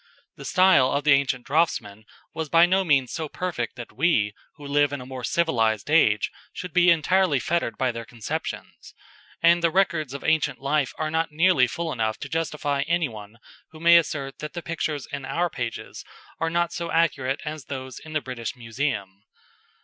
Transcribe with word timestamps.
The 0.35 0.45
style 0.45 0.91
of 0.91 1.03
the 1.03 1.13
ancient 1.13 1.45
draughtsmen 1.45 2.05
was 2.33 2.49
by 2.49 2.65
no 2.65 2.83
means 2.83 3.11
so 3.13 3.29
perfect 3.29 3.75
that 3.75 3.91
we, 3.91 4.33
who 4.55 4.65
live 4.65 4.91
in 4.91 4.99
a 4.99 5.05
more 5.05 5.23
civilised 5.23 5.91
age, 5.91 6.31
should 6.51 6.73
be 6.73 6.89
entirely 6.89 7.37
fettered 7.37 7.77
by 7.77 7.91
their 7.91 8.03
conceptions, 8.03 8.95
and 9.43 9.61
the 9.61 9.69
records 9.69 10.15
of 10.15 10.23
ancient 10.23 10.57
life 10.59 10.91
are 10.97 11.11
not 11.11 11.31
nearly 11.31 11.67
full 11.67 11.91
enough 11.91 12.17
to 12.21 12.29
justify 12.29 12.81
any 12.87 13.09
one 13.09 13.37
who 13.69 13.79
may 13.79 13.95
Assert 13.95 14.39
that 14.39 14.53
the 14.53 14.63
pictures 14.63 15.05
in 15.13 15.23
our 15.23 15.51
pages 15.51 16.03
are 16.39 16.49
not 16.49 16.71
as 16.71 16.81
accurate 16.81 17.39
as 17.45 17.65
those 17.65 17.99
in 17.99 18.13
the 18.13 18.21
British 18.21 18.55
Museum. 18.55 19.25